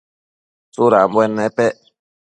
[0.71, 1.75] Tsudambuen nepec?